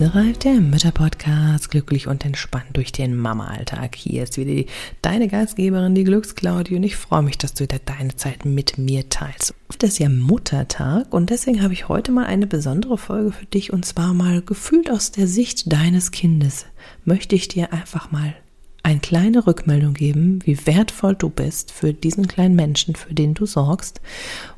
[0.00, 3.94] Inselreif, der Mütterpodcast, glücklich und entspannt durch den Mama-Alltag.
[3.94, 4.66] Hier ist wieder die,
[5.02, 9.10] deine Gastgeberin, die Glücksklaudie und ich freue mich, dass du wieder deine Zeit mit mir
[9.10, 9.54] teilst.
[9.78, 13.74] Das ist ja Muttertag und deswegen habe ich heute mal eine besondere Folge für dich
[13.74, 16.64] und zwar mal gefühlt aus der Sicht deines Kindes.
[17.04, 18.34] Möchte ich dir einfach mal
[18.82, 23.44] eine kleine Rückmeldung geben, wie wertvoll du bist für diesen kleinen Menschen, für den du
[23.44, 24.00] sorgst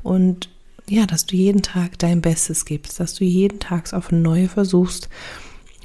[0.03, 0.47] und
[0.87, 5.09] ja, dass du jeden Tag dein Bestes gibst, dass du jeden Tag auf Neue versuchst,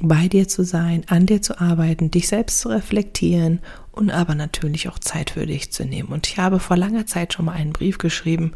[0.01, 3.61] bei dir zu sein, an dir zu arbeiten, dich selbst zu reflektieren
[3.93, 6.11] und aber natürlich auch Zeit für dich zu nehmen.
[6.11, 8.53] Und ich habe vor langer Zeit schon mal einen Brief geschrieben,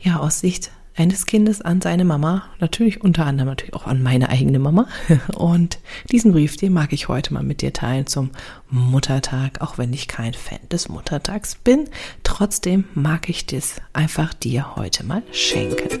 [0.00, 4.28] ja, aus Sicht eines Kindes an seine Mama, natürlich unter anderem natürlich auch an meine
[4.28, 4.86] eigene Mama.
[5.36, 5.78] Und
[6.10, 8.30] diesen Brief, den mag ich heute mal mit dir teilen zum
[8.70, 11.88] Muttertag, auch wenn ich kein Fan des Muttertags bin.
[12.22, 16.00] Trotzdem mag ich das einfach dir heute mal schenken.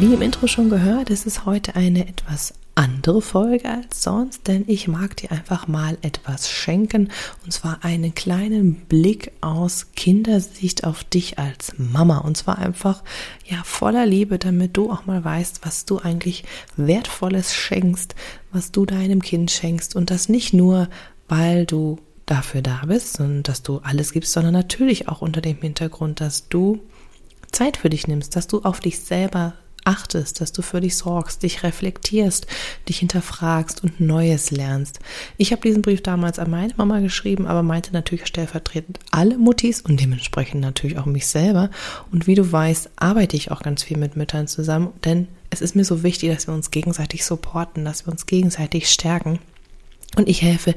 [0.00, 4.64] wie im Intro schon gehört, ist es heute eine etwas andere Folge als sonst, denn
[4.66, 7.10] ich mag dir einfach mal etwas schenken
[7.44, 13.02] und zwar einen kleinen Blick aus Kindersicht auf dich als Mama und zwar einfach
[13.46, 16.44] ja voller Liebe, damit du auch mal weißt, was du eigentlich
[16.76, 18.14] wertvolles schenkst,
[18.52, 20.90] was du deinem Kind schenkst und das nicht nur,
[21.28, 25.56] weil du dafür da bist und dass du alles gibst, sondern natürlich auch unter dem
[25.56, 26.80] Hintergrund, dass du
[27.50, 29.54] Zeit für dich nimmst, dass du auf dich selber
[29.86, 32.46] achtest, dass du für dich sorgst, dich reflektierst,
[32.88, 34.98] dich hinterfragst und Neues lernst.
[35.36, 39.80] Ich habe diesen Brief damals an meine Mama geschrieben, aber meinte natürlich stellvertretend alle Muttis
[39.80, 41.70] und dementsprechend natürlich auch mich selber.
[42.10, 45.76] Und wie du weißt, arbeite ich auch ganz viel mit Müttern zusammen, denn es ist
[45.76, 49.38] mir so wichtig, dass wir uns gegenseitig supporten, dass wir uns gegenseitig stärken.
[50.14, 50.74] Und ich helfe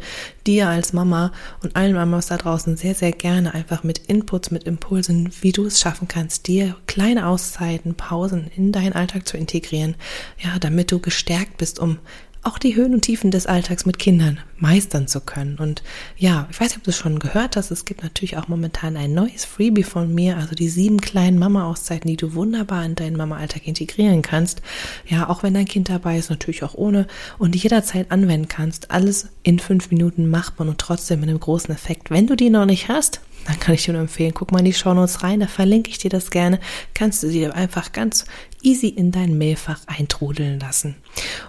[0.48, 1.32] dir als Mama
[1.64, 5.66] und allen Mamas da draußen sehr, sehr gerne einfach mit Inputs, mit Impulsen, wie du
[5.66, 9.96] es schaffen kannst, dir kleine Auszeiten, Pausen in deinen Alltag zu integrieren,
[10.40, 12.00] ja, damit du gestärkt bist, um
[12.44, 15.58] auch die Höhen und Tiefen des Alltags mit Kindern meistern zu können.
[15.58, 15.84] Und
[16.18, 18.98] ja, ich weiß nicht, ob du es schon gehört hast, es gibt natürlich auch momentan
[18.98, 23.18] ein neues Freebie von mir, also die sieben kleinen Mama-Auszeiten, die du wunderbar in deinen
[23.18, 24.62] Mama-Alltag integrieren kannst.
[25.08, 27.08] Ja, auch wenn dein Kind dabei ist, natürlich auch ohne
[27.38, 28.92] und jederzeit anwenden kannst.
[28.92, 32.10] Alles in fünf Minuten macht man und trotzdem mit einem großen Effekt.
[32.10, 34.66] Wenn du die noch nicht hast, dann kann ich dir nur empfehlen, guck mal in
[34.66, 36.60] die Shownotes rein, da verlinke ich dir das gerne.
[36.94, 38.26] Kannst du sie einfach ganz
[38.62, 40.96] easy in dein Mailfach eintrudeln lassen.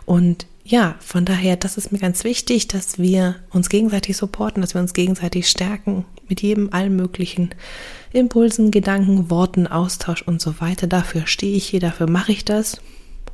[0.07, 4.73] Und ja, von daher, das ist mir ganz wichtig, dass wir uns gegenseitig supporten, dass
[4.73, 7.51] wir uns gegenseitig stärken mit jedem allen möglichen
[8.13, 10.87] Impulsen, Gedanken, Worten, Austausch und so weiter.
[10.87, 12.81] Dafür stehe ich hier, dafür mache ich das.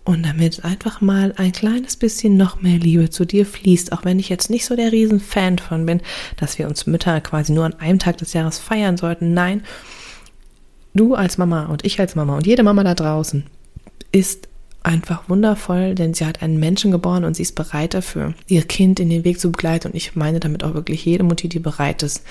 [0.02, 4.18] Und damit einfach mal ein kleines bisschen noch mehr Liebe zu dir fließt, auch wenn
[4.18, 6.00] ich jetzt nicht so der Riesenfan von bin,
[6.38, 9.34] dass wir uns Mütter quasi nur an einem Tag des Jahres feiern sollten.
[9.34, 9.62] Nein,
[10.94, 13.44] du als Mama und ich als Mama und jede Mama da draußen
[14.12, 14.48] ist
[14.86, 19.00] einfach wundervoll, denn sie hat einen Menschen geboren und sie ist bereit dafür, ihr Kind
[19.00, 19.88] in den Weg zu begleiten.
[19.88, 22.22] Und ich meine damit auch wirklich jede Mutti, die bereit ist,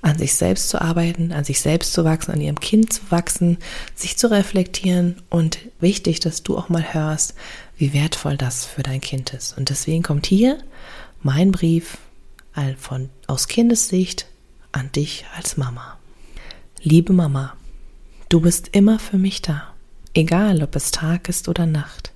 [0.00, 3.58] an sich selbst zu arbeiten, an sich selbst zu wachsen, an ihrem Kind zu wachsen,
[3.94, 7.34] sich zu reflektieren und wichtig, dass du auch mal hörst,
[7.76, 9.56] wie wertvoll das für dein Kind ist.
[9.56, 10.58] Und deswegen kommt hier
[11.22, 11.98] mein Brief
[12.78, 14.26] von, aus Kindessicht
[14.72, 15.98] an dich als Mama.
[16.82, 17.54] Liebe Mama,
[18.28, 19.71] du bist immer für mich da.
[20.14, 22.12] Egal, ob es Tag ist oder Nacht.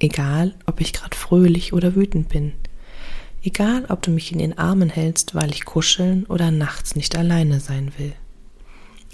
[0.00, 2.52] Egal, ob ich gerade fröhlich oder wütend bin.
[3.42, 7.60] Egal, ob du mich in den Armen hältst, weil ich kuscheln oder nachts nicht alleine
[7.60, 8.12] sein will.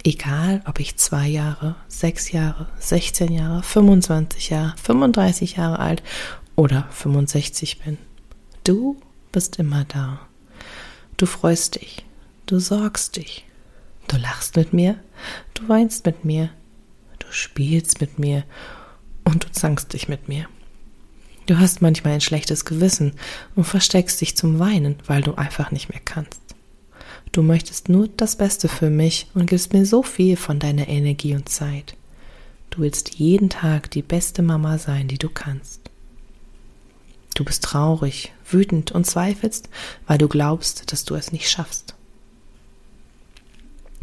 [0.02, 6.02] Egal, ob ich zwei Jahre, sechs Jahre, 16 Jahre, 25 Jahre, 35 Jahre alt
[6.56, 7.98] oder 65 bin.
[8.64, 8.96] Du
[9.30, 10.18] bist immer da.
[11.16, 12.04] Du freust dich.
[12.46, 13.46] Du sorgst dich.
[14.08, 14.98] Du lachst mit mir.
[15.54, 16.50] Du weinst mit mir
[17.34, 18.44] spielst mit mir
[19.24, 20.46] und du zankst dich mit mir.
[21.46, 23.12] Du hast manchmal ein schlechtes Gewissen
[23.54, 26.40] und versteckst dich zum Weinen, weil du einfach nicht mehr kannst.
[27.32, 31.34] Du möchtest nur das Beste für mich und gibst mir so viel von deiner Energie
[31.34, 31.96] und Zeit.
[32.70, 35.80] Du willst jeden Tag die beste Mama sein, die du kannst.
[37.34, 39.68] Du bist traurig, wütend und zweifelst,
[40.06, 41.94] weil du glaubst, dass du es nicht schaffst.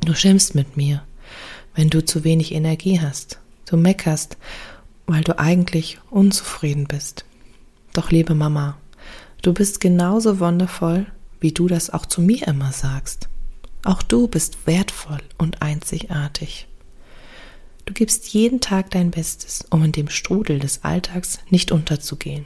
[0.02, 1.04] Du schimpfst mit mir
[1.76, 3.40] wenn du zu wenig Energie hast.
[3.66, 4.38] Du meckerst,
[5.08, 7.26] weil du eigentlich unzufrieden bist.
[7.94, 8.78] Doch liebe Mama,
[9.42, 11.08] Du bist genauso wundervoll,
[11.40, 13.28] wie du das auch zu mir immer sagst.
[13.84, 16.68] Auch du bist wertvoll und einzigartig.
[17.86, 22.46] Du gibst jeden Tag dein Bestes, um in dem Strudel des Alltags nicht unterzugehen.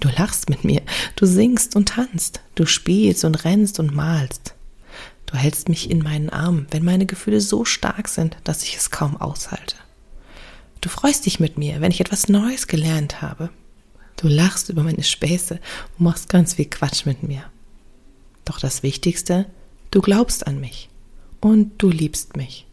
[0.00, 0.80] Du lachst mit mir,
[1.16, 4.54] du singst und tanzt, du spielst und rennst und malst.
[5.28, 8.90] Du hältst mich in meinen Armen, wenn meine Gefühle so stark sind, dass ich es
[8.90, 9.76] kaum aushalte.
[10.80, 13.50] Du freust dich mit mir, wenn ich etwas Neues gelernt habe.
[14.16, 15.60] Du lachst über meine Späße
[15.98, 17.44] und machst ganz viel Quatsch mit mir.
[18.46, 19.44] Doch das Wichtigste,
[19.90, 20.88] du glaubst an mich
[21.40, 22.66] und du liebst mich.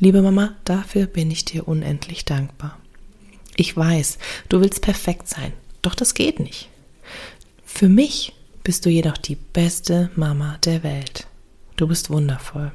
[0.00, 2.76] Liebe Mama, dafür bin ich dir unendlich dankbar.
[3.54, 4.18] Ich weiß,
[4.48, 6.70] du willst perfekt sein, doch das geht nicht.
[7.64, 8.32] Für mich
[8.64, 11.28] bist du jedoch die beste Mama der Welt.
[11.82, 12.70] Du bist wundervoll.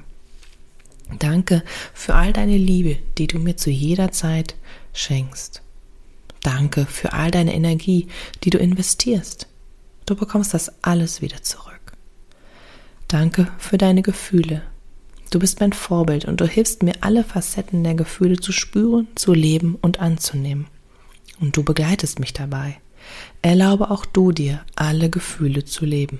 [1.17, 1.63] Danke
[1.93, 4.55] für all deine Liebe, die du mir zu jeder Zeit
[4.91, 5.61] schenkst.
[6.43, 8.09] Danke für all deine Energie,
[8.43, 9.47] die du investierst.
[10.05, 11.93] Du bekommst das alles wieder zurück.
[13.07, 14.61] Danke für deine Gefühle.
[15.29, 19.33] Du bist mein Vorbild und du hilfst mir, alle Facetten der Gefühle zu spüren, zu
[19.33, 20.67] leben und anzunehmen.
[21.39, 22.75] Und du begleitest mich dabei.
[23.41, 26.19] Erlaube auch du dir, alle Gefühle zu leben.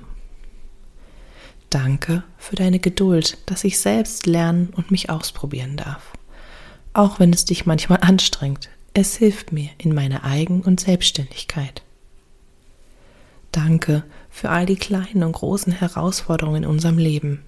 [1.69, 6.13] Danke für deine Geduld, dass ich selbst lernen und mich ausprobieren darf.
[6.93, 11.83] Auch wenn es dich manchmal anstrengt, es hilft mir in meiner Eigen- und Selbstständigkeit.
[13.51, 17.43] Danke für all die kleinen und großen Herausforderungen in unserem Leben.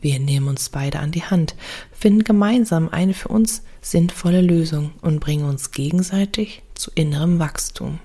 [0.00, 1.56] Wir nehmen uns beide an die Hand,
[1.90, 7.98] finden gemeinsam eine für uns sinnvolle Lösung und bringen uns gegenseitig zu innerem Wachstum.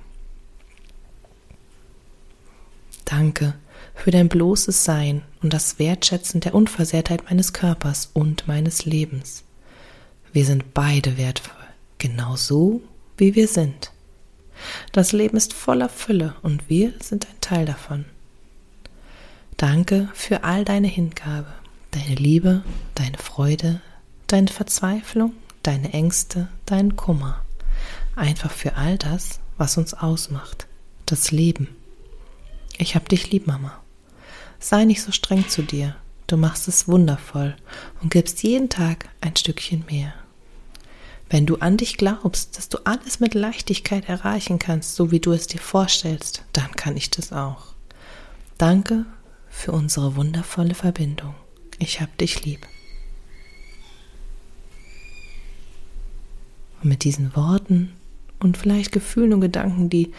[3.05, 3.55] Danke
[4.01, 9.43] für dein bloßes Sein und das Wertschätzen der Unversehrtheit meines Körpers und meines Lebens.
[10.33, 11.67] Wir sind beide wertvoll,
[11.99, 12.81] genau so,
[13.17, 13.91] wie wir sind.
[14.91, 18.05] Das Leben ist voller Fülle und wir sind ein Teil davon.
[19.57, 21.53] Danke für all deine Hingabe,
[21.91, 22.63] deine Liebe,
[22.95, 23.81] deine Freude,
[24.25, 27.45] deine Verzweiflung, deine Ängste, deinen Kummer.
[28.15, 30.65] Einfach für all das, was uns ausmacht,
[31.05, 31.67] das Leben.
[32.79, 33.80] Ich hab dich lieb, Mama.
[34.61, 35.95] Sei nicht so streng zu dir.
[36.27, 37.55] Du machst es wundervoll
[38.01, 40.13] und gibst jeden Tag ein Stückchen mehr.
[41.31, 45.31] Wenn du an dich glaubst, dass du alles mit Leichtigkeit erreichen kannst, so wie du
[45.31, 47.73] es dir vorstellst, dann kann ich das auch.
[48.59, 49.05] Danke
[49.49, 51.33] für unsere wundervolle Verbindung.
[51.79, 52.67] Ich hab dich lieb.
[56.83, 57.93] Und mit diesen Worten
[58.39, 60.13] und vielleicht Gefühlen und Gedanken, die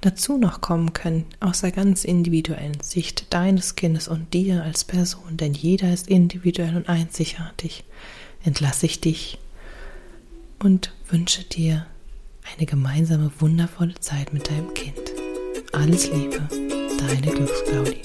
[0.00, 5.36] dazu noch kommen können, aus der ganz individuellen Sicht deines Kindes und dir als Person,
[5.36, 7.84] denn jeder ist individuell und einzigartig,
[8.44, 9.38] entlasse ich dich
[10.58, 11.86] und wünsche dir
[12.56, 15.12] eine gemeinsame wundervolle Zeit mit deinem Kind.
[15.72, 16.48] Alles Liebe,
[16.98, 18.02] deine Glücksclaudie.